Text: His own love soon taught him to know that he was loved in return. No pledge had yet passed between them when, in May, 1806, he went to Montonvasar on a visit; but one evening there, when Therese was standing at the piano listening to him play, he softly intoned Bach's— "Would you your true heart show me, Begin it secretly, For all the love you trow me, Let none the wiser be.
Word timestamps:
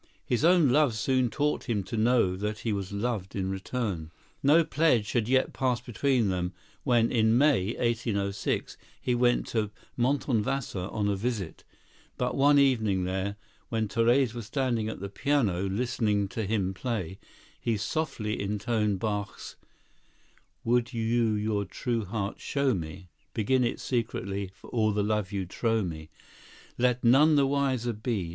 His 0.25 0.43
own 0.43 0.69
love 0.69 0.95
soon 0.95 1.29
taught 1.29 1.65
him 1.65 1.83
to 1.83 1.95
know 1.95 2.35
that 2.35 2.57
he 2.61 2.73
was 2.73 2.91
loved 2.91 3.35
in 3.35 3.51
return. 3.51 4.09
No 4.41 4.63
pledge 4.63 5.11
had 5.11 5.29
yet 5.29 5.53
passed 5.53 5.85
between 5.85 6.29
them 6.29 6.53
when, 6.83 7.11
in 7.11 7.37
May, 7.37 7.75
1806, 7.77 8.77
he 8.99 9.13
went 9.13 9.45
to 9.49 9.69
Montonvasar 9.95 10.89
on 10.91 11.07
a 11.07 11.15
visit; 11.15 11.63
but 12.17 12.33
one 12.35 12.57
evening 12.57 13.03
there, 13.03 13.35
when 13.69 13.87
Therese 13.87 14.33
was 14.33 14.47
standing 14.47 14.89
at 14.89 14.99
the 15.01 15.07
piano 15.07 15.67
listening 15.69 16.27
to 16.29 16.47
him 16.47 16.73
play, 16.73 17.19
he 17.59 17.77
softly 17.77 18.41
intoned 18.41 18.97
Bach's— 18.97 19.55
"Would 20.63 20.93
you 20.93 21.33
your 21.33 21.63
true 21.63 22.05
heart 22.05 22.39
show 22.41 22.73
me, 22.73 23.09
Begin 23.35 23.63
it 23.63 23.79
secretly, 23.79 24.49
For 24.55 24.67
all 24.71 24.93
the 24.93 25.03
love 25.03 25.31
you 25.31 25.45
trow 25.45 25.83
me, 25.83 26.09
Let 26.79 27.03
none 27.03 27.35
the 27.35 27.45
wiser 27.45 27.93
be. 27.93 28.29